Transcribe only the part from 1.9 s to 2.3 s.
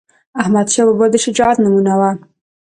وه..